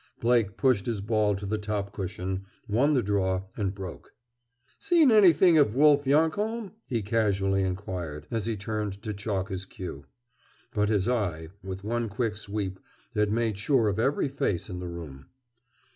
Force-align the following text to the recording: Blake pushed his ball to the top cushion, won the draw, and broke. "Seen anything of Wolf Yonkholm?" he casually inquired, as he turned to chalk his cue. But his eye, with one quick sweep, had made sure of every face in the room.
Blake 0.19 0.57
pushed 0.57 0.87
his 0.87 0.99
ball 0.99 1.35
to 1.35 1.45
the 1.45 1.59
top 1.59 1.93
cushion, 1.93 2.43
won 2.67 2.95
the 2.95 3.03
draw, 3.03 3.43
and 3.55 3.75
broke. 3.75 4.15
"Seen 4.79 5.11
anything 5.11 5.59
of 5.59 5.75
Wolf 5.75 6.07
Yonkholm?" 6.07 6.71
he 6.87 7.03
casually 7.03 7.61
inquired, 7.61 8.25
as 8.31 8.47
he 8.47 8.55
turned 8.57 8.99
to 9.03 9.13
chalk 9.13 9.49
his 9.49 9.65
cue. 9.65 10.07
But 10.73 10.89
his 10.89 11.07
eye, 11.07 11.49
with 11.63 11.83
one 11.83 12.09
quick 12.09 12.35
sweep, 12.35 12.79
had 13.13 13.31
made 13.31 13.59
sure 13.59 13.89
of 13.89 13.99
every 13.99 14.27
face 14.27 14.71
in 14.71 14.79
the 14.79 14.87
room. 14.89 15.27